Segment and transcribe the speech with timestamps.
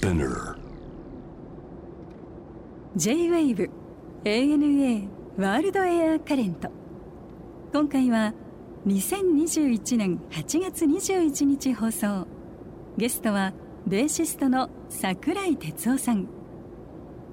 [0.00, 0.56] Spinner.
[2.96, 3.70] J-WAVE
[4.24, 6.70] ANA ワールドエアカレント
[7.74, 8.32] 今回は
[8.86, 12.26] 2021年8月21日放送。
[12.96, 13.52] ゲストは
[13.86, 16.28] ベーシストの桜井哲夫さん。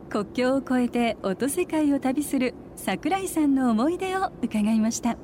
[0.09, 5.15] 国境を越えて音世界を旅する桜井さんの思い出を伺いました。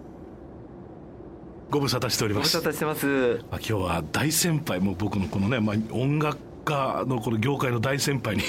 [1.70, 2.58] ご無沙汰しております。
[2.58, 3.46] ご無沙汰してます。
[3.52, 8.44] まあ、今日は大先輩もう僕のこのね、まあ、音楽家のこの業界の大先輩に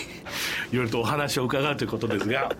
[0.72, 2.54] いろいろとお話を伺うということですが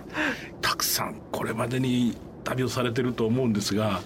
[0.61, 4.01] たくさんこれまでに旅をされてると思うんですが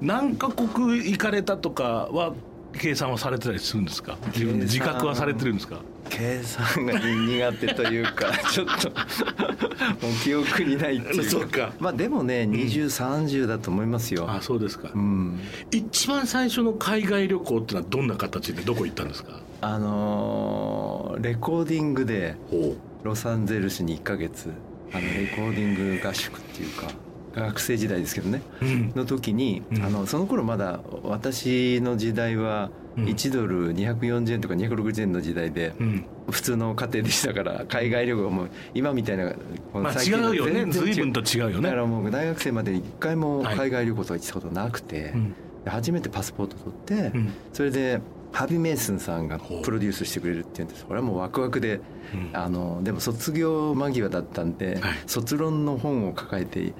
[0.00, 2.34] 何カ国行かれたとかは
[2.78, 4.18] 計算はされてたりするんですか？
[4.34, 5.80] 自分で自覚はされてるんですか？
[6.10, 11.72] 計算が苦手というか ちょっともう記憶にないっていうそうか。
[11.80, 14.26] まあでもね2030だと思いますよ。
[14.30, 15.40] あそうですか、うん。
[15.70, 19.40] 一番最初の海外旅行ってのはどんな形でどこ行ったんですか？
[19.60, 24.52] あのーレコーディングでほロサンゼルスに1ヶ月
[24.92, 26.86] あのレコーディング合宿っていうか
[27.34, 28.42] 学生時代ですけどね。
[28.62, 29.82] う、うん、の時に、うん。
[29.84, 33.04] あのその頃まだ私の時代はうん。
[33.04, 36.04] 1ドル240円とか260円の時代で、うん。
[36.30, 39.32] 普通の家庭でしたから海外旅行も今みたいな
[39.72, 40.66] このまあ違うよね。
[40.66, 41.62] 随分と違うよね。
[41.62, 43.56] だからもう大学生まで一回もはい。
[43.56, 45.34] 海外旅行とか行ったことなくて、うん。
[45.64, 47.32] で初めてパスポート取って、うん。
[47.52, 48.00] それで
[48.32, 50.86] ハビー・メイスンさんがプロデュースしてくれるって言うんです。
[50.86, 51.80] これはもうワクワクで、
[52.14, 52.30] うん。
[52.32, 54.94] あのでも卒業間際だったんで、はい。
[55.06, 56.72] 卒論の本を抱えてい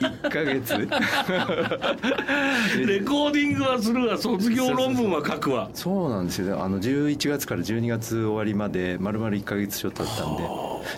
[0.00, 0.74] 1ヶ月。
[2.86, 5.70] レコーディングはするわ卒業論文は書くわ。
[5.72, 6.62] そうなんですよ。
[6.62, 10.42] あの11月から12月終わりまで丸々1ヶ月ちょっとだったんで。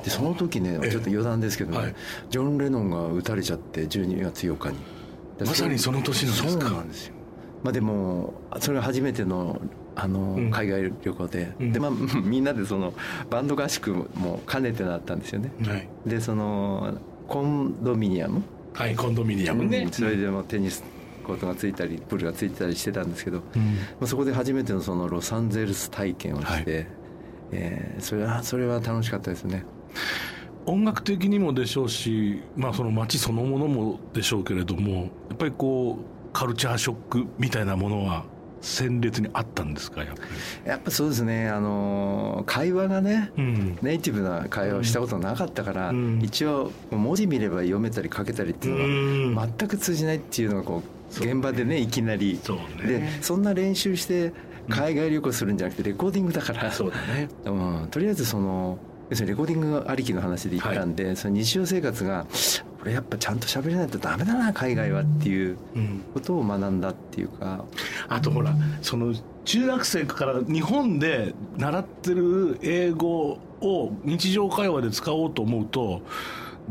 [0.05, 0.91] でその時ねええ。
[0.91, 1.95] ちょっと余談ですけどね、はい。
[2.31, 4.77] ジョン・レノンが撃たれちゃって12月8日に。
[5.39, 6.51] でまさにその年なんですか。
[6.51, 7.15] そうなんですよ
[7.63, 9.61] まあでもそれが初めての
[9.95, 10.51] あの、うん。
[10.51, 11.73] 海外旅行で、うん。
[11.73, 11.91] でまあ
[12.25, 12.95] みんなでその
[13.31, 15.53] バンド合宿も兼ねてなったんですよね。
[15.67, 16.95] はい、でその
[17.29, 18.43] コンドミニアム？
[18.75, 20.83] はい、コンドミニアムね、それでもテニス
[21.27, 23.63] コートがついたりプールがついてたりしてたんですけど、うん。
[23.63, 23.69] ま
[24.03, 26.87] あ、そこで初めてのそのロサンゼルス体験をして、はい。
[27.53, 29.65] えーそれはそれは楽しかったですね。
[30.65, 38.25] 音楽的にもでしょうし、まあ、その街そのものもでしょうけれどもやっぱりこうカルチャーショックみたいなものは
[38.63, 40.17] 鮮烈にあったんですかやっ
[40.65, 41.49] ぱやっぱそうですね。
[41.49, 46.21] あのー会話がねり、うん、ネイティブな会話をしたことなかったから、うん。
[46.23, 50.83] 一応文字見れば読めたり書けたりっていうのが全く通じないっていうのがこ
[51.21, 52.39] う現場でねいきなり。
[52.43, 54.33] そうでねそんな練習して
[54.69, 57.29] 海外旅行するんじゃなくてレコーディングだから、そうだね。
[57.45, 58.79] うん、とりあえずその
[59.11, 62.27] 要するにレコーディングありきの話で行ったんで、その日常生活が
[62.83, 66.03] これやっぱちゃんと喋れないとダメだな海外はっていううん。
[66.13, 67.65] ことを学んだっていうか。
[68.09, 76.03] あとほらその中学生から日本で習ってる英語を日常会話で使おうと思うと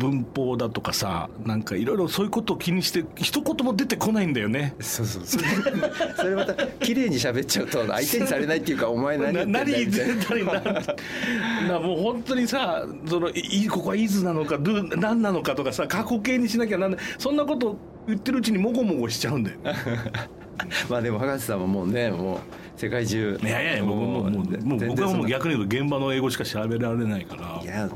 [0.01, 4.73] 文法だとかさなんかいろいろそういうことを気にして一言も出てこないんだよね。
[4.79, 5.23] そうそう。
[5.25, 5.44] それ
[6.17, 10.53] それまた綺麗に喋っちゃうと相手にされないっていうかお前何な言ってんだみたいな。
[10.72, 10.94] 言ってた
[11.63, 11.73] りな。
[11.73, 17.00] なもう本当にさそのいここは「イズ」なのか「ドゥ」何なのかとかさ過去形にしなきゃなんない。
[17.19, 19.57] そんなこと言ってるうちにもごもごしちゃうんだよ
[20.89, 22.39] まあでも博士さんはもうねもう
[22.75, 23.39] 世界中。
[23.41, 27.61] いやいやいやもうもうもう僕はもう逆に言うと現場の英語しか喋られないから。
[27.63, 27.89] いや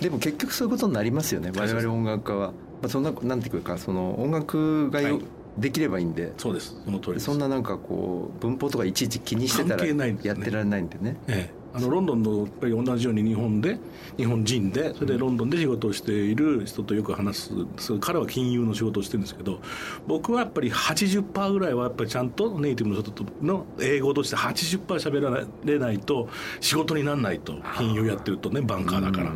[0.00, 2.54] でも結局そういうことになりますよね我々音楽家は、ま
[2.86, 5.24] あ、そんななんていうかその音楽がよ、はい。
[5.58, 6.32] できればいいんで。
[6.36, 6.76] そうです。
[6.84, 7.26] その通りです。
[7.26, 11.16] そんななんかこう文法とかいちいち気にしてたらやってられないんでね。
[11.28, 13.78] ええ、あのロンドンのやっぱり同じように日本で
[14.16, 19.60] 日本人でそれでロンドンで仕事をしている人とよく話す彼は金融の仕事をしてるんですけど
[20.06, 26.28] 僕はやっぱり80%ぐらいはやっぱりちゃんとネイティブの人との英語として80%喋られないと
[26.60, 29.32] 仕事にならないと金融やってるとねバンカーだから。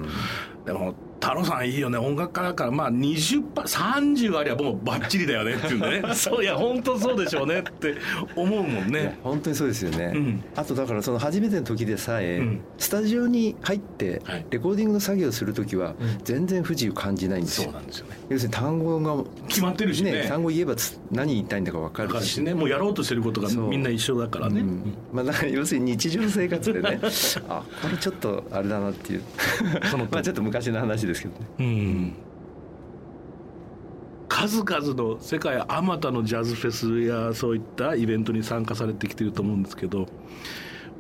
[0.65, 1.99] でも太郎さんいいよね。
[1.99, 6.15] 音楽家だからまあ 20%30 ありゃもうバッチリだよねっていうんでね。
[6.15, 7.97] そういや本当そうでしょうねって
[8.37, 9.19] 思うもんね。
[9.23, 10.45] 本当にそうですよね、うん。
[10.57, 12.61] あとだからその初めての時でさえ、うん。
[12.79, 14.47] スタジオに入ってはい。
[14.51, 15.95] レコーディングの作業をする時は
[16.25, 18.17] 全然不自由感じないんですよ、そうなんですよね。
[18.29, 20.27] 要するに単語が決まってるしね。
[20.29, 22.55] 単語言えばつ何言いたいんだか分かわかるしね。
[22.55, 24.95] もうやろうとしてることがみんな一緒だからね、うん。
[25.13, 27.01] まあ、だから要するに日常生活でね。
[27.49, 29.23] あこれちょっとあれだなっていう。
[29.91, 31.47] その まあちょっと昔の話ですけどね。
[31.59, 32.13] うん。
[34.29, 40.07] 数々の世界あまたのジャズフェスやそういったイベントに参加されてきてると思うんですけど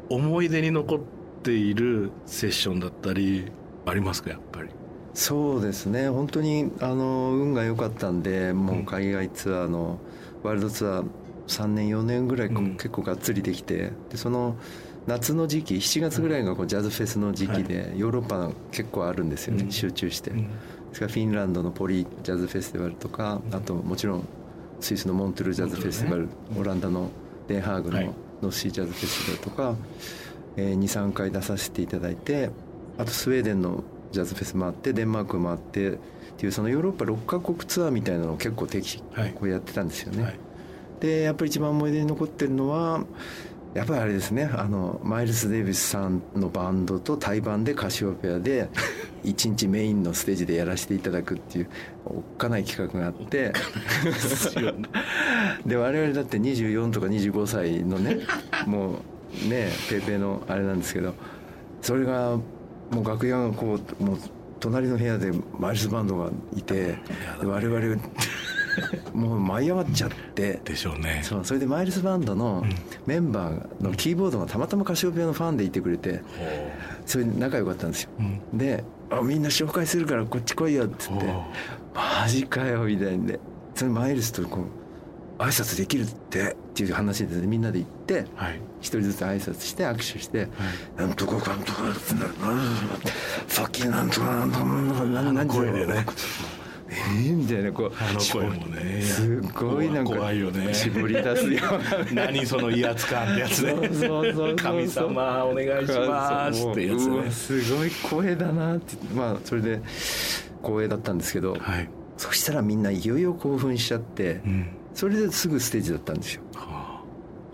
[0.08, 0.98] 思い出に残っ
[1.42, 3.52] ているセッションだったり
[3.84, 4.70] ありますかやっぱり？
[5.14, 6.08] そうですね。
[6.08, 9.98] 本当にあの運が良かったんでもう海外ツアーの
[10.42, 11.04] ワールドツアー
[11.48, 12.76] 3年4年ぐらいこうん。
[12.76, 14.56] 結構がっつりできてでその
[15.08, 20.44] 夏の時期7月ぐらいがこうジャズフェスの時期でヨーロッパ結構あるんですよね、集中して、で
[20.92, 24.28] すからフィンランドのポリジャズフェスティバルとかあともちろん
[24.80, 26.28] スイスのモントゥルジャズフェスティバル、
[26.58, 27.10] オランダの
[27.48, 29.76] デンハーグのノッシージャズフェスティバルとか、
[30.58, 32.50] えー、23回出させていただいて
[32.98, 35.98] あとスウェーデンのジャズフェス回ってデンマーク回ってっ
[36.36, 40.22] ていうそのヨーロッパ6カ国ツアーみたいなのを結構定期こうやってたんですよね。
[40.22, 40.38] はい、
[41.00, 43.04] でやっぱり一番思い出に残ってるのは
[43.74, 48.68] やっぱりあれですねあのマイルス・デイビスさんのバンドと対バンでカシオペアで
[49.22, 51.68] 一日メインのステージでやらせていただくっていう
[52.06, 53.52] おっかない企画があって。
[55.66, 58.18] で 我々だって24とか25歳のね
[58.66, 59.00] も
[59.46, 61.14] うねペーペーのあれなんですけど
[61.82, 62.36] それが
[62.90, 64.18] もう楽屋がこうもう
[64.60, 66.96] 隣の部屋でマイルスバンドがいて
[67.42, 67.96] 我々
[69.12, 70.60] もう舞い上がっちゃって。
[70.64, 71.20] でしょうね。
[71.22, 72.64] そうそれでマイルスバンドの
[73.06, 76.22] メンバーのキーボードがたまたまカシオペアのファンでいてくれて
[77.06, 81.24] それで仲良かったんですよ、うん、であ「みんな紹介するからこっち来いよ」っつって
[81.94, 83.40] 「マジかよ」みたいで
[83.74, 84.62] それマイルスとこ
[85.38, 90.48] う挨拶できるってっていう話で、みんなで行って、はい、一人ずつ挨拶して握手して「はい、
[90.98, 91.82] なんとかかんとか」
[93.46, 96.06] さっきなんとかなんとかなんとか声でね
[96.90, 99.02] えー、みたいなこうあの声もね。
[99.02, 100.72] すごいなんか怖いよね。
[100.72, 101.62] 絞り出すよ
[102.10, 103.74] うな、何その威圧感ってやつね。
[104.56, 107.30] 神様お願いしますってやつね。
[107.30, 108.96] すごい声だなって。
[109.14, 109.80] まあそれで
[110.62, 117.02] 光栄だったんですけど、はい、そしたらみんないよいよ興奮しちゃって、うん、それですぐステージだったんですよ、は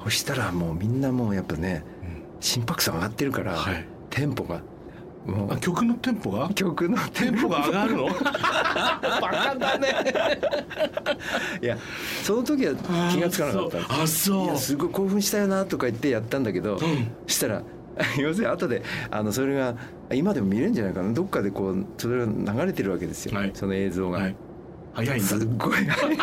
[0.00, 1.84] あ、そしたらもうみんなもうやっぱね、
[2.36, 4.62] うん、心拍数上がってるから、はい、テンポが
[5.60, 6.50] 曲のテンポが？
[6.54, 7.66] 曲のテンポが。
[7.66, 8.06] 上がるの？
[8.12, 9.88] バカだね。
[11.62, 11.78] いや
[12.22, 12.74] その時は
[13.12, 14.02] 気が付かなかった。
[14.02, 14.56] あそう。
[14.58, 17.62] すごい興奮したよなとか言ってやったんだけど、うん、したら
[18.18, 19.74] 要するに後であのそれが
[20.12, 21.12] 今でも見れるんじゃないかな。
[21.12, 24.36] どっかでこうそれが流れてるわけですよ、はい、その映像が、はい、
[24.94, 26.16] 早いすっごい早い。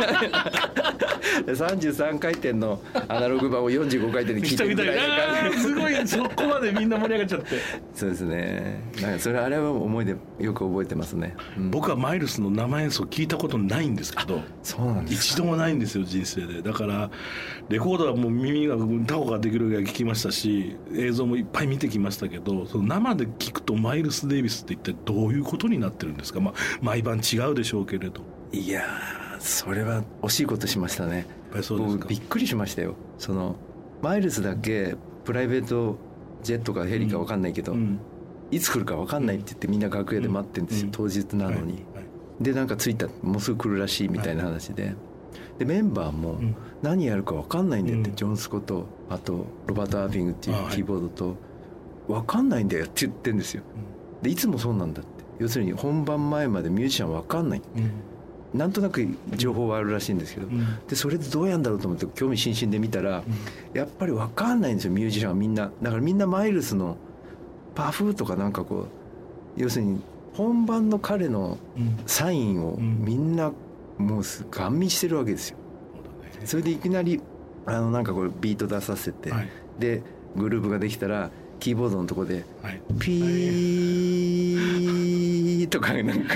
[1.46, 6.08] 33回転のアナログ版を45回転で聞いてるみたいなすごい。
[6.08, 7.48] そこまでみんな盛り上がっちゃって。
[7.94, 8.82] そうですね。
[9.02, 16.62] なんかそれあれは思い出よく覚えてますね、うん、僕はマイルスの生演奏聞いたことないんですけどそうなんです一度もないんですよ人生で。
[16.62, 17.10] だから
[17.70, 18.76] レコードはもう耳が
[19.06, 28.22] タコができるぐらい聞きましたし映像もいっぱい見てきましたけどその生で聞くとマイルス・デイビスって一体どういうことになってるんですか、まあ、毎晩違うでしょうけれど
[28.52, 28.84] いや
[29.40, 31.26] それは惜しいことしましたね。
[31.70, 32.96] 僕びっくりしましたよ。
[33.18, 33.56] その
[34.02, 34.96] マイルスだけ
[35.26, 35.98] プライベート
[36.44, 38.00] ジェットかヘリか分かんないけど、うん、
[38.52, 41.64] いつ来るか分かんないって言ってみんな楽屋で待ってるんですよ、うん、当日なのに、はい。
[41.64, 41.78] は
[42.42, 44.96] い、でなんか着いたもうすぐ来るらしいみたいな話で、はい、
[45.60, 45.66] で。
[45.66, 46.40] メンバーも
[46.82, 51.36] 何やるか分かんないんだよって、ジョン・スコとあとロバート・アービングっていうキーボードと
[52.08, 53.64] 分かんないんだよって言ってるんですよ。
[54.22, 55.12] でいつもそうなんだって。
[55.40, 57.92] 要するに本番前までミュージシャン分かんない、うん
[58.54, 65.72] なんとなく情報はあるらしいんですけど、うん、でそれでどうやんだろうと思って興味津々で見たら、うん、やっぱり分かんないんですよミュージシャンはみんな。
[65.82, 66.98] だからみんなマイルスの
[67.76, 68.88] パフとかなんかこ
[69.58, 70.02] う要するに
[70.34, 71.58] 本番の彼の
[72.06, 73.54] サインをみんな
[73.98, 75.58] もうガン見してるわけですよ、
[76.42, 77.22] うん、それでいきなり
[77.66, 79.50] あのなんかこれビート出させて、はい、
[79.80, 80.02] で
[80.36, 86.36] グループができたらキーボードのとこで、はい、ピーとかなんか。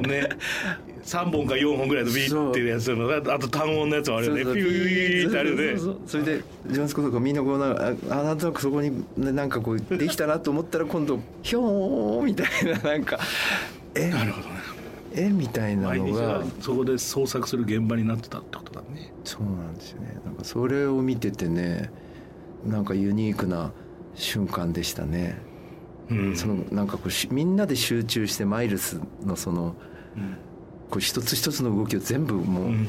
[0.00, 0.28] ね
[1.04, 4.42] 3本か4本ぐらいのビーっていうやつのあと単音のやつもあるよね。
[4.44, 5.56] ピューってあるよ
[5.90, 5.98] ね。
[6.06, 13.18] それでジョンスコとかみんなこうなあなんとなくそこになんかこうできたなと思ったら今度ひょーみたいななんか
[13.94, 14.10] え？
[14.10, 14.54] なるほどね。
[15.14, 16.42] 絵みたいなのが。
[16.60, 19.12] そこで創作する現場になってたってことだね。
[19.24, 20.16] そうなんですよね。
[20.24, 21.90] なんかそれを見ててね
[22.64, 23.72] なんかユニークな
[24.14, 25.38] 瞬間でしたね、
[26.10, 29.74] うん、そのなんかこうみんなで集中してマイルスのその、
[30.16, 30.36] うん、
[30.92, 32.86] こう一つ一つの動きを全部もう、うん、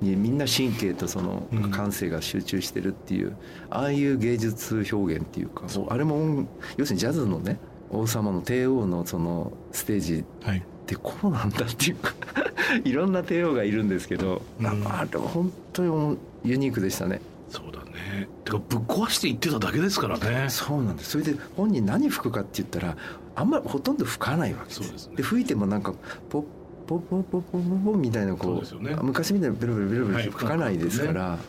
[0.00, 3.36] みんな神経とその感性が集中してるっていう、
[3.70, 7.58] ああいう芸術表現っていうかあれも要するにジャズのね
[7.90, 12.14] 王様の帝王のそのステージってこうなんだっていうか
[12.84, 14.80] いろんな帝王がいるんですけど、なん。
[14.80, 17.20] かあれは本当にユニークでしたね。
[17.48, 18.28] そうだね。
[18.44, 20.46] てかぶっ壊していってただけですからね。
[20.50, 21.10] そうなんです。
[21.10, 22.96] それで本人何吹くかって言ったら
[23.34, 24.80] あんまりほとんど吹かないわけです。
[24.92, 25.94] です、ね、で吹いてもなんか
[26.28, 26.44] ポッ
[26.90, 31.44] ポッポッポッポッポみたいなこう、ね、昔みたいにベロベロベロベロ吹かないですから、はいね、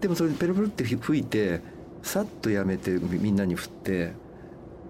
[0.00, 1.60] でもそれでペロペロって吹いて
[2.02, 4.12] さっとやめてみんなに振って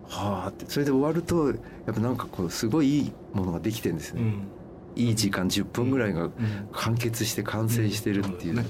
[0.08, 1.54] はあってそれで終わるとや
[1.90, 4.48] っぱなんかこうすごいいいものができてるんですね、うん、
[4.94, 6.30] いい時間10分ぐらいが
[6.70, 8.66] 完結して完成してるっていう、うんうん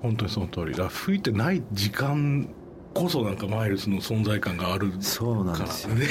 [0.00, 2.48] 本当にその通りだ吹いてない時間
[2.98, 5.94] こそなんかマイルスの存在感があるそうなんですよ。
[5.94, 6.06] ね。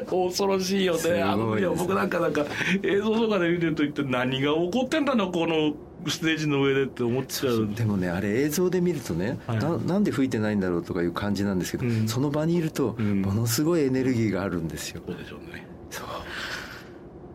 [0.00, 1.22] 恐ろしいよね。
[1.22, 2.44] あのいや僕なんかなんか
[2.82, 5.74] 映像とかで見てると一体何が起こってんだろうこの
[6.06, 7.68] ステージの上でって思っちゃう。
[7.74, 15.66] でもねあれ映像で見るとね、はい、ななんで吹いてないんだろうとかいう感じなんですけど、うん、その場にいるとものすごいエネルギーがあるんですよ、うん、そうでしょうね。
[15.90, 16.06] そう。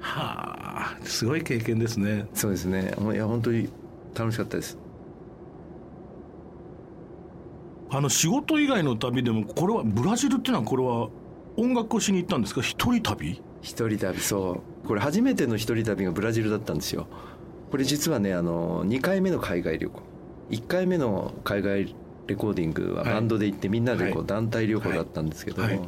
[0.02, 2.28] はあすごい経験ですね。
[2.34, 2.94] そうですね。
[3.14, 3.70] いや本当に
[4.16, 4.78] 楽しかったです
[7.92, 11.10] あの仕事以外の旅でもこれはブラジルっていうのはこれは
[11.58, 12.62] 音楽をしに行ったんですか？
[12.62, 13.42] 一人旅？
[13.62, 14.88] 一人旅そう。
[14.88, 17.08] これ初めての一人旅がブラジルだったんですよ。
[17.72, 20.02] これ実はねあの2回目の海外旅行。
[20.52, 21.96] 1回目の海外
[22.28, 25.88] レコーディングはバンドで行ってみんなでこう団体旅行だったんですけども、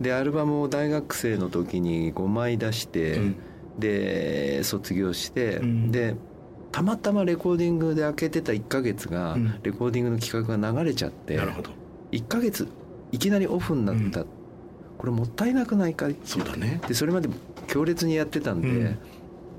[0.00, 3.20] でアルバムを大学生の時に5枚出して、
[3.78, 6.14] で卒業して、で
[6.72, 11.70] たまたまレコーディングで開けてた1か月が、レコーディングの企画が流れちゃって、なるほど。
[12.12, 12.68] 1か月
[13.12, 14.24] いきなりオフになった、
[14.98, 16.80] これもったいなくないかってそうだね。
[16.86, 17.28] でそれまで
[17.66, 18.96] 強烈にやってたんで、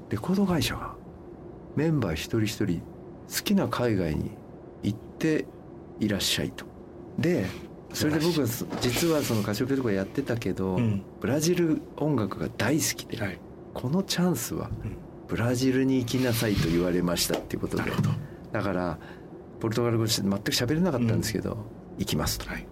[0.10, 0.94] レコード会社が
[1.75, 2.82] メンバー一人一人
[3.30, 4.32] 好きな海外に
[4.84, 5.46] 行って
[6.00, 6.65] いらっしゃいと。
[7.18, 7.46] で
[7.94, 8.48] それで僕は
[8.80, 13.39] 実はそのカシオペとかやってたけど、うん、ブラジル音楽が大好きで、はい、
[13.74, 14.70] このチャンスは
[15.32, 17.84] ブラジルに行きなさいと言われましたっていうことで、
[18.52, 19.00] だから
[19.62, 21.60] ポルトガル語全く喋れなかったんですけど、うん、
[22.00, 22.66] 行きますと、はい、っ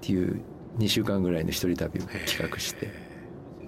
[0.00, 0.40] ていう
[0.78, 3.04] 2週間ぐらいの一人旅を企画して。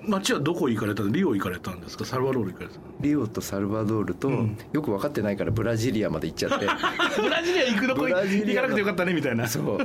[0.07, 2.05] 街はどこ行かれたリオ行かれたんですか？
[2.05, 6.67] サルバドール行かれたリオとサルバドールと、うん、よく分かってないからブラジリアまで行っちゃって。
[7.21, 9.49] ブラジリア行くのこ行かなくてよかったねみたいな。
[9.49, 9.79] そう。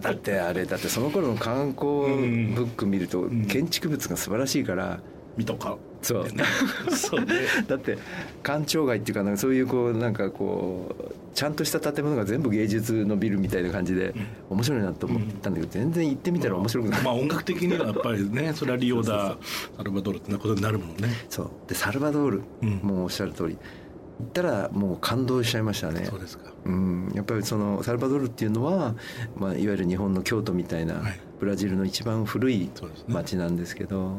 [0.00, 1.84] だってあれだってその頃の観光
[2.54, 5.00] ブック見ると建築物が素晴らしいから、
[5.36, 6.26] 見とかそう
[6.94, 7.34] そう、ね、
[7.66, 7.98] だって
[8.42, 14.14] 官庁街っていうかなんかそういうこうなんかこうちゃんとした建物が全部芸術のビルみたいな感じで
[14.50, 19.36] 面白いなと思ったんだけど、全然行ってみたら面白くない、まあ、音楽的にはやっぱりねそれはリオだ
[19.76, 21.08] サルバドールってなことになるもんね。
[21.28, 21.50] そう。
[21.68, 23.58] でサルバドール、うん、もうおっしゃる通り。
[24.20, 26.04] 行ったらもう感動しちゃいましたね。
[26.06, 28.96] そうですか、うん、やっぱりそのサルバドールっていうのは、
[29.36, 31.02] まあ、いわゆる日本の京都みたいな、
[31.38, 32.68] ブラジルの一番古い
[33.06, 34.16] 町なんですけど、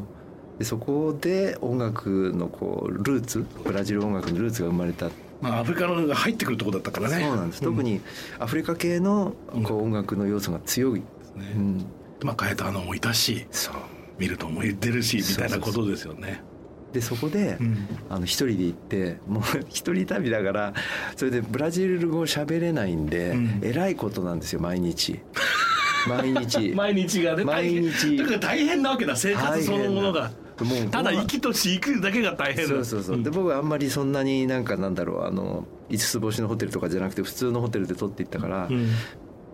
[0.60, 5.10] でそこで音楽のこうルーツブラジル音楽のルーツが生まれた。
[5.42, 7.24] まあ、アフリカのが入ってくるとこだったからね。
[7.24, 8.02] そうなんです、うん、特に
[8.40, 11.00] アフリカ系のこう音楽の要素が強い。
[11.00, 11.86] ですね、うん、
[12.24, 13.76] まあカエターノもいたしそう。
[14.18, 16.44] 見るとも言ってるしみたいなことですよね。
[16.92, 20.74] でそこで、うん、あの一人で行ってもう一人旅だから
[21.16, 25.20] それでブラジル語喋れないんで、うん、えらいことなんですよ毎日。
[26.08, 26.74] 毎日。
[26.76, 28.18] 毎日がね毎日。
[28.18, 30.32] だから大変なわけだ生活そのものが
[30.66, 35.26] もうただ生きとし行くだけが大変そうそうそう、で僕はあんまりそんなになんかなんだろう。
[35.26, 38.90] あの5つ星のホテルとかじゃなくて普通のホテルで取っていったから、うん、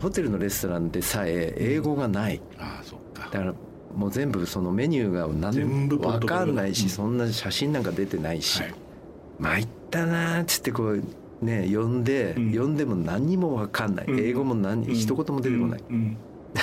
[0.01, 3.29] ホテルのレストランでさえ英語がない、うん、ああそっか。
[3.31, 3.53] だから
[3.95, 8.73] もう全部そのメニューが何分かんないし、そんな写真なんか出てないし、はい、
[9.39, 11.03] 参ったなっつってこう
[11.41, 15.83] ね呼んで、うん、呼んでも何にも分かんない、英語も何、うん、一言も出てこない、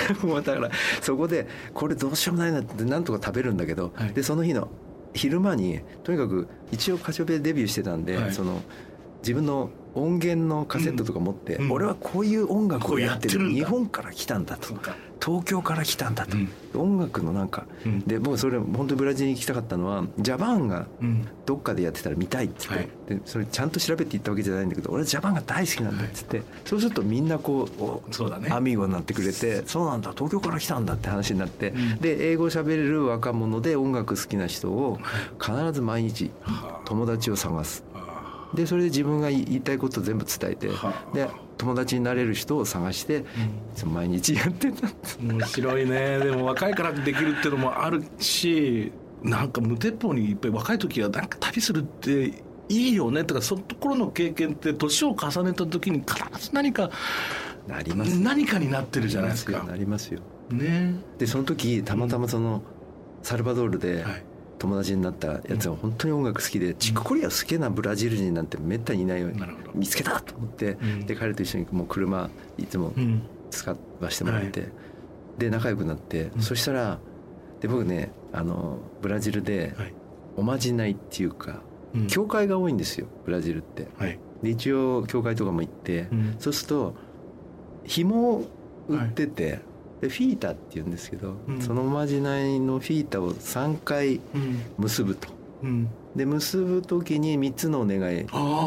[0.23, 0.71] もうだから
[1.01, 4.69] そこでこれどうしようもないなってなんとか食べるんだけど、はい、でその日の
[5.13, 8.61] 昼間にとにかく一応カシオペでデビューしてたんで、はい、その
[9.21, 14.73] 自分の音源のカセットとか持って、うん、俺はこういう音楽をやってる日本から来たんだと。
[15.23, 16.39] 東京から来たんだと、う
[16.77, 20.85] ん、音楽のなんか、うん、で僕それ本当にブラジルに行きたかったのはジャパンが
[21.45, 27.69] どっかでやってたら見たいっつって、はい、でそれちゃんと調べて行ったわけじゃないんだけど俺ジャパンが大好きなんだっつって、はい、そうするとみんなこ
[28.09, 34.99] うそうだ、ね、アミーゴになってくれてそうなんだ東京から来たんだって話になって、うん、で英語喋れる若者で音楽好きな人を
[35.39, 36.31] 必ず毎日
[36.83, 37.85] 友達を探す。
[38.53, 40.67] でそれで自分が言いたいことを全部伝えて
[41.13, 43.25] で友達になれる人を探して、
[43.85, 44.87] うん、毎日やってた。
[45.21, 46.19] 面白いね。
[46.19, 48.91] でも若いからできるっていうのもあるし
[49.23, 53.23] なんか無鉄砲にいっぱい若い時はなんか旅するっていいよね。
[53.23, 56.89] とかそのところの経験って年を重ねた時に必ず何か
[57.67, 58.19] なります。
[58.19, 59.63] 何かになってるじゃないですか。
[59.63, 60.19] なりますよ。
[60.49, 60.95] ね。
[61.17, 62.61] でその時たまたまその
[63.21, 64.23] サルバドールで、はい
[64.63, 69.41] 友達になったやつは本当に音楽好きで、チックコリア好きなブラジル人なんてめったにいないように
[69.75, 72.93] 見つけたと思って、で彼と一緒にもう車いつも
[73.51, 73.77] 使わ
[74.09, 74.69] せてもらって、
[75.37, 76.97] で仲良くなって、そしたら
[77.59, 79.75] で僕ねあのブラジルで
[80.37, 81.59] おまじないっていうか、
[82.07, 83.87] 教会が多いんですよブラジルって。
[84.41, 86.07] で一応教会とかも行って、
[86.39, 86.95] そうすると
[87.83, 88.45] 紐を
[88.87, 89.59] 売ってて、
[90.03, 94.19] でフィータっていうんですけど、うん、そのおまじないのフィータを3回
[94.77, 95.29] 結ぶと、
[95.63, 98.25] うん、で結ぶ時に3つのお願い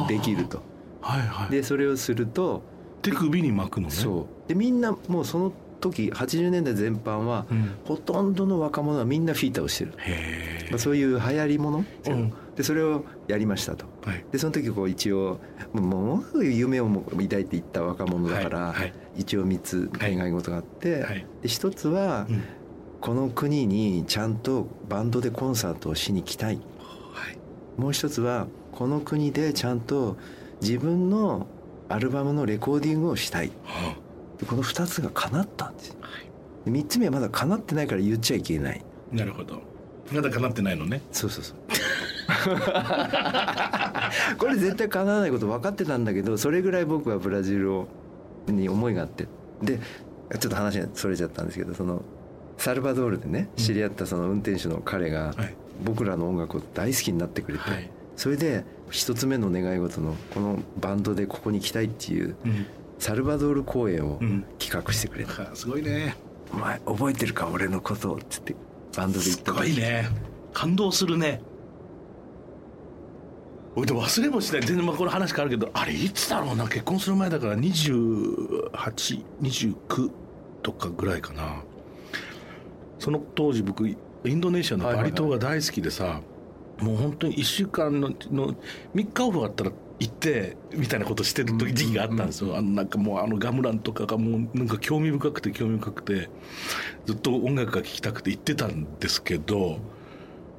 [0.09, 0.63] できると、
[1.03, 2.63] はいはい、でそれをすると
[3.03, 3.95] 手首に巻くのね。
[3.95, 4.49] そう。
[4.49, 9.93] でみんなもうその時80年代全般は、うん、ほとんどの若者はみんなフィーターをしてる。
[9.99, 15.41] へ、まあ、そういう流行りもの、うん、でそれをやりましたと、はい、でその時こう一応
[15.73, 18.75] もう夢を抱いていった若者だから、はい。
[18.75, 22.43] はい、一応3つ願い事があって、はい、で一つは、うん、
[23.01, 26.61] この国にちゃんとバンドでコンサートをしに来たい、
[27.77, 30.17] もう一つはこの国でちゃんと
[30.63, 31.49] 自分の
[31.89, 33.97] アルバムのレコーディングをしたい、は
[34.43, 36.09] あ、この2つが叶ったんです、は
[36.67, 38.85] い、3つ目はまだ叶ってないから言っちゃいけない。
[39.13, 39.63] なるほど。
[40.13, 41.01] まだ叶ってないのね。
[41.11, 41.57] そうそうそう
[44.39, 47.89] これ絶対叶わないこと分かってたんだけどそれぐらい僕はブラジルを
[48.47, 49.29] に思いがあって。
[49.63, 49.79] で
[50.39, 52.03] ちょっと話がそれちゃったんですけどその
[52.59, 55.35] サルバドールでね知り合ったその運転手の彼が
[55.85, 62.37] 僕らの音楽を大好きになってくれて、はい、それで一つ目の願い事のこのバンドでここに来たいっていう、
[62.99, 64.19] サルバドール公演を
[64.59, 66.17] 企画してくれた、うん、すごいね。
[66.53, 68.55] お前覚えてるか俺のことをっつって
[68.97, 70.09] バンドで言ったすごいね。
[70.53, 71.43] 感動するね
[73.77, 74.63] 俺で忘れもしない。
[74.63, 76.67] 全然まあこの話変わるけどあれいつだろうな。
[76.67, 80.11] 結婚する前だから2829
[80.63, 81.63] とかぐらいかな。
[82.99, 86.27] その当時僕インドネシアのバリ島が大好きでさ、はいはいは
[86.83, 86.85] い。
[86.85, 88.55] もう本当に1週間のの
[88.95, 96.29] 3日オフがあったら行ってみたいなことしてる時時期があったんですよ、あのなんかもうあのガムランとかがもうなんか興味深くて興味深くて
[97.07, 99.79] ずっと音楽が聴きたくて行ってたんですけど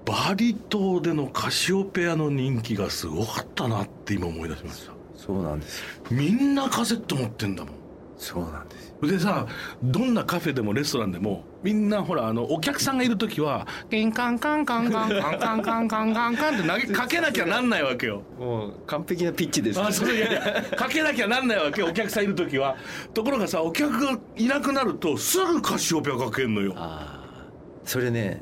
[0.07, 4.93] バリ島でのカシオペアの人気がすごかったなって今思い出しました。
[5.15, 7.73] そうなんですみんなカセット持ってんだもん。
[8.17, 9.45] そうなんですでさ
[9.83, 18.23] どんなカフェでもレストランでもみんなほらあのお客さんがいる時は「ケンカンカンカンカンカンカンカンカンカンカン」って投げかけなきゃなんないわけよ。
[18.39, 22.75] もう完璧なピッチです、あそれいやかけなきゃなんないわけお客さんいる時は。
[23.13, 26.73] ところがさお客がいなくなるとすぐカシオペアかけんのよ。
[26.75, 27.45] ああ
[27.83, 28.41] それね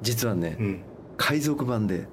[0.00, 0.82] 実はね、うん、
[1.20, 2.08] 海賊版で。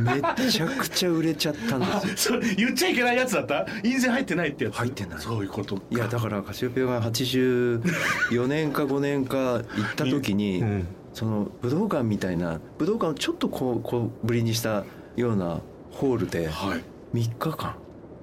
[0.00, 2.40] めちゃくちゃ売れちゃったんですよ。
[2.56, 3.66] 言っちゃいけないやつだった？
[3.82, 4.74] 印税入ってないってやつ？
[4.74, 5.20] 入ってない。
[5.20, 9.62] そういうこといやだからカシオペアが84年か5年か行っ
[9.96, 14.84] た時に、うん、その武道館みたいな武道館をちょっとこうこうぶりにした
[15.16, 15.60] ような
[15.90, 16.82] ホールで3
[17.14, 17.76] 日間、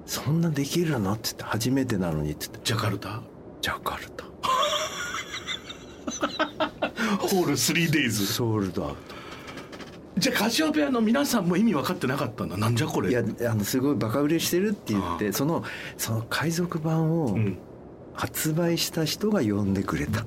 [0.06, 1.12] そんなできるの？
[1.12, 2.60] って言って初めてなのにって言って。
[2.64, 3.22] ジャカルタ？
[3.60, 4.24] ジャカルタ。
[7.18, 9.15] ホール 3days ソールドアウト
[10.18, 12.56] じゃあカシオペアの皆さんも意味分かってなかったんだ。
[12.56, 13.10] なんじゃこれ。
[13.10, 15.62] いやあのすごいバカ売れしてるって言ってその
[15.98, 17.36] その海賊版を
[18.14, 20.24] 発売した人が呼んでくれた、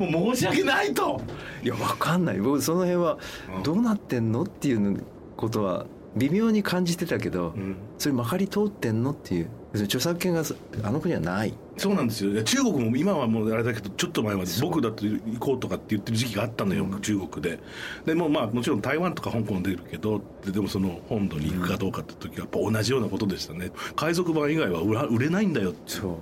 [0.00, 1.20] うん、もう申し訳ないと。
[1.62, 2.38] いや分かんない。
[2.38, 3.18] 僕その辺は
[3.62, 5.04] どうなってんのっていう
[5.36, 5.84] ことは
[6.16, 9.50] 微妙に感じてたけど、うん、それまかり通ってんのっていう
[9.82, 10.42] 著作権が
[10.82, 11.54] あの国はない。
[11.76, 12.42] そうなんですよ。
[12.44, 17.58] 中国も今はもうあれだけどちょっと前まで僕だって行こうとかって言ってる時期があったのよ、うん、中国で。
[18.06, 23.72] でもまあもちろん台湾とか香港出るけどでもその本土に行くかどうかって時はやっぱ同じようなことでしたね。
[23.96, 25.78] 海賊版以外は売れないんだよって。
[25.86, 26.16] そう。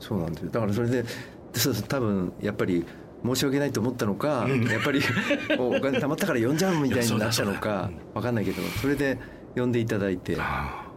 [0.00, 0.50] そうなんですよ。
[0.50, 1.04] だからそれで
[1.52, 2.86] そう多分やっぱり
[3.24, 5.00] 申し訳ないと思ったのか、うん、やっぱり
[5.58, 9.18] お金貯まったから呼んじゃうみたいになったのか分かんないけどそれで
[9.54, 10.36] 呼んでいただいて。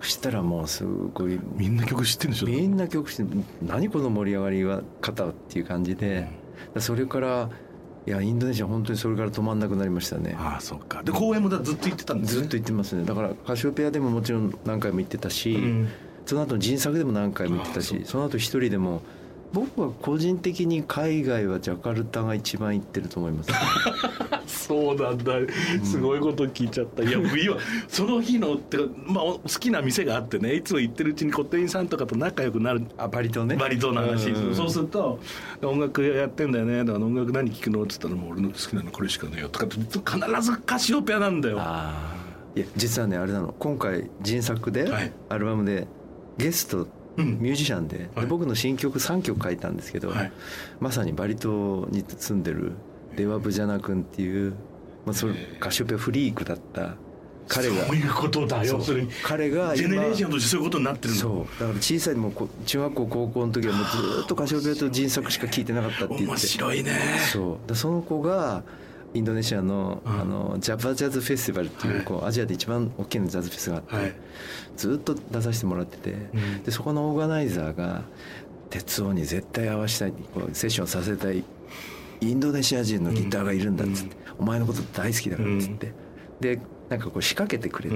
[0.01, 1.39] そしたらもうすごい。
[1.55, 2.47] みんな曲知ってるんでしょ？
[2.47, 6.29] みんな曲知って何この盛り上がりは方っていう感じで、
[6.75, 7.49] うん、それから
[8.05, 10.35] いやインドネシア本当にそれから止まんなくなりましたね。
[10.39, 11.03] ああそっか。
[11.03, 12.41] で公演もずっと行ってたんですね？
[12.41, 13.05] ずっと行ってますね。
[13.05, 15.89] だからカシオペアでももちろん何回も行ってたし、うん、
[16.25, 19.01] その後人作でも何回も行ってたしその後一人でも
[19.53, 23.51] 僕は個人的に海外はジャカルタが一番行ってると思います。
[24.67, 25.33] そうなんだ。
[25.83, 27.55] すごいこと聞いちゃった、いや僕今
[27.87, 32.83] その日のってまあ好きな店があってねいつも行ってるうちにコテインさんとかと仲良くなる。
[32.97, 33.55] あバリ島ね。
[33.55, 35.19] バリ島の話、うそうすると
[35.63, 41.57] 「音楽やってんだよね」だから音楽何聴くの?」っつったら「もう俺の好きなのこれしかねえよ」とかって必ずカシオペアなんだよ。
[42.55, 43.53] いや実はねあれなの。
[43.59, 45.87] 今回人作で、はい、アルバムで
[46.37, 48.09] ゲストミュージシャンで。
[48.15, 50.31] はい、で僕の新曲3曲書いたんですけど、はい、
[50.79, 52.73] まさにバリ島に住んでる
[53.15, 54.51] デワ・ブジャナ君っていう、
[55.05, 56.95] まあ、それカシオペアフリークだった
[57.47, 57.85] 彼が。
[57.85, 59.05] そういうことだよそれ。
[59.23, 61.59] 彼がジェネレーションとしてそういうことになってるそう。
[61.59, 66.25] だから小さいもう中学校高校の時はもうずっとカシオペアと人作しか聴いてなかったって言って。
[66.27, 66.91] 面白いね。
[67.31, 67.75] そう。
[67.75, 68.63] その子が
[69.13, 74.13] インドネシアの,、あのジャパジャズフェスティバルっていう,、こうアジアで一番大きなジャズフェスがあって、
[74.75, 76.15] ずっと出させてもらってて、
[76.65, 78.03] でそこのオーガナイザーが
[78.69, 81.43] 哲夫に絶対合わせたいこうセッションさせたい
[82.19, 85.93] インドネシア人のギターがいるんだっつって、お前のこと大好きだからっつって、
[86.39, 87.95] でなんかこう仕掛けてくれと、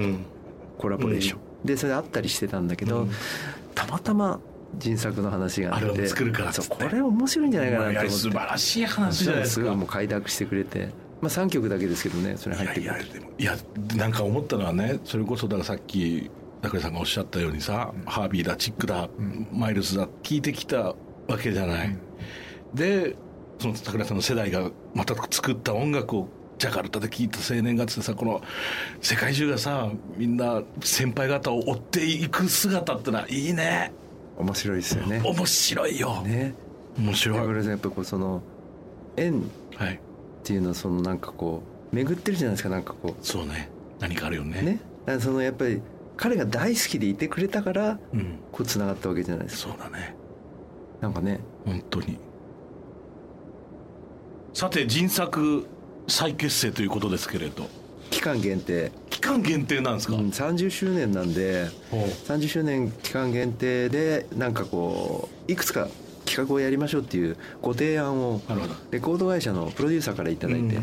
[0.78, 3.06] コラボレーション、でそれあったりしてたんだけど、
[3.74, 4.40] たまたま
[4.78, 6.52] 人作の話があって作るから。
[6.52, 8.10] これ面白いんじゃないかなと思って。
[8.10, 10.88] 素晴らしい話じゃないですかもう快諾してくれて。
[11.22, 12.90] まあ3曲だけですけどねそれ入ってくる
[13.38, 16.28] いやいなんか思ったのはねそれこそだからさっき
[16.62, 20.94] 桜井さんがおっしゃったようにさ、うん、ハービーだチックだ、うん、マイルスだ聞いてきたわ
[21.40, 21.98] けじゃない、うん、
[22.74, 23.16] で
[23.60, 28.42] その桜井さんの世代がまた作った音楽をジャカルタで聴いた青年がってさこの
[29.00, 33.92] 世界中がさみんな先輩方を追っていく姿ってのはいいね
[34.42, 35.22] 面白いですよね。
[35.24, 36.22] 面白いよ。
[36.22, 36.54] ね。
[36.98, 37.38] 面白い。
[37.38, 38.42] だからやっぱこうその
[39.16, 39.44] 縁っ
[40.42, 43.26] ていうのはそのなんかこう巡ってるじゃないですかなんかこう。
[43.26, 43.68] そうね。
[44.00, 44.62] 何かあるよね。
[44.62, 44.80] ね。
[45.06, 45.80] だそのやっぱり
[46.16, 49.72] 彼が大好きでいてくれたから、うん、こうつながったわけじゃないですか。
[49.72, 50.14] そうだね。
[51.00, 51.40] なんかね。
[51.64, 52.18] 本当に。
[54.54, 55.66] さて人作
[56.08, 57.66] 再結成ということですけれど。
[58.10, 58.92] 期間限定。
[59.08, 61.68] 期間限定なんですか、うん、30周年なんで
[62.26, 65.88] 30周年期間限定でなんかこういくつか
[66.26, 68.40] 企画をやりましょうっていうご提案を
[68.90, 70.78] レコード会社のプロデューサーから頂いて、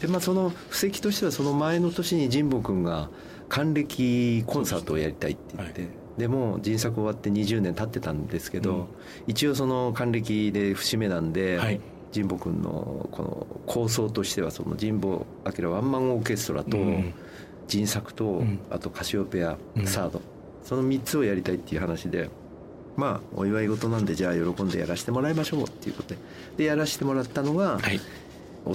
[0.00, 3.10] でまあその布石としてはその前の年に神保君が
[3.48, 8.88] 還暦コンサートをやりたいって言って、でも人作終わって20年経ってたんですけど、
[9.26, 11.80] 一応その還暦で節目なんで、
[12.12, 15.26] 神保君のこの構想としてはその神保
[15.60, 16.76] 明ワンマンオーケストラと
[17.68, 20.20] 人作とあとカシオペアサード。
[20.64, 22.30] その3つをやりたいっていう話で
[22.96, 26.16] まあお祝い事なんでじゃあ喜んでやらせてもらいましょうっていうことで。
[26.56, 28.02] でやらせてもらったのが、はい、一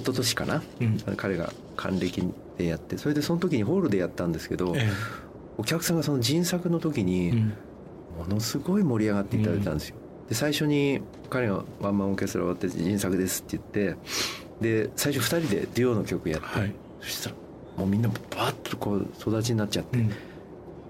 [0.00, 2.22] 昨年かな、うん、彼が還暦
[2.58, 4.88] でやってそれでその時にホールでやったんですけど、ええ、
[5.56, 7.32] お客さんがその人作の時に
[8.18, 9.96] ものすごい盛り上がっていただいたんですよ。
[10.28, 13.96] で最初に彼がワンマンオーケストラ終わって人作ですって言って
[14.60, 17.36] で最初2人でデュオの曲やって、はい、そしたら
[17.78, 20.12] もうみんなバッとこう育ちになっちゃって、うん、い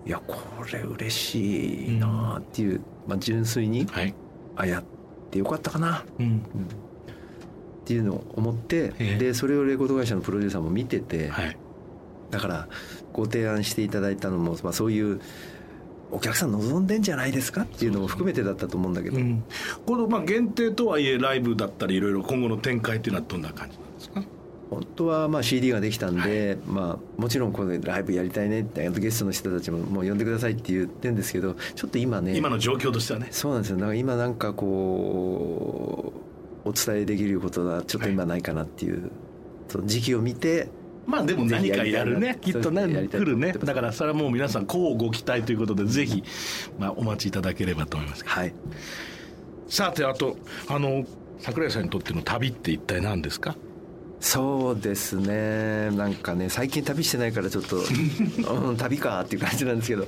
[0.06, 0.38] やこ
[0.72, 4.14] れ嬉しいなっていう、まあ、純粋に、はい、
[4.56, 4.84] あやっ
[5.30, 6.40] てよかったかな、うん、うん、っ
[7.84, 11.56] ていうのを思ってでそれをレコード会社のプロデューサーも見てて、はい、
[12.30, 12.68] だから
[13.12, 15.20] ご提案していただいたのも、まあ、そういう
[16.10, 19.44] お客さん望んでんじゃないですかっていうのも含めてだったと思うんだけど、うん、
[19.84, 24.22] このまあ限定とはいえライブだったりいろいろ今後の展開っていうのはどんな感じなんですか？
[24.70, 33.28] 本当はまあ CD ができたんで、はい、まあ、もちろんこれライブやりたいねってゲストの人たちももう呼んでくださいって言ってるんですけどちょっと今ね今の状況としてはね。
[33.30, 33.78] そうなんですよ。
[33.78, 36.12] なんか今なんかこ
[36.64, 39.10] うお伝えできることはちょっと今ないかなっていう、はい、
[39.68, 40.68] その時期を見て
[41.06, 42.36] まあでも何かやるね。
[42.40, 43.52] きっとね来るね。
[43.52, 46.22] だからそれはもう皆さんこうご期待ということでぜひ、
[46.78, 48.24] まあ、お待ちいただければと思います。
[48.26, 48.52] はい。
[49.68, 50.36] さてあと
[50.68, 51.06] あの
[51.38, 53.56] 桜井さんにとっての旅って一体何ですか？
[54.20, 55.90] そうですね。
[55.96, 57.76] なんかね最近旅してないからちょっと、
[58.68, 60.06] うん、旅かっていう感じなんですけど。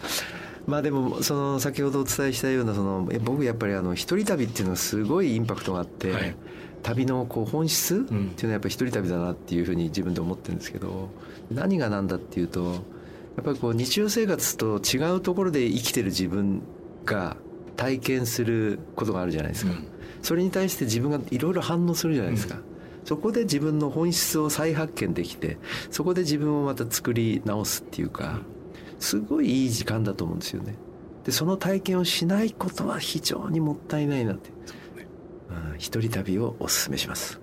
[0.67, 6.37] まあでもその先ほどお伝えしたようなその僕やっぱりあの一人旅っていうのはすごいインパクトがあって、はい。
[6.83, 11.11] 旅のこう本質っていうのはやっぱり一人旅だなっていうふうに自分で思ってるんですけど
[11.51, 12.73] 何が何だっていうと
[13.37, 16.63] やっぱりこう日常生活と違うところで生きてる自分
[17.05, 17.37] が
[17.77, 19.87] 体験することがあるじゃないですか、うん、
[20.23, 22.63] それに対して自分がいろいろ反応するじゃないですか、うん、
[23.05, 25.59] そこで自分の本質を再発見できて
[25.91, 28.41] そこで自分をまた作り直すっていうか
[28.99, 30.77] すごいいい時間だと思うんですよね。
[31.25, 34.51] でその体験をしないことは非常にもったいないなって。
[35.51, 37.41] うん、一人旅をお勧めします。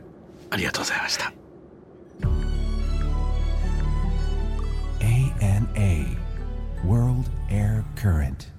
[0.50, 1.34] ありがとうございました。
[5.00, 6.18] ANA
[6.86, 8.57] World Air Current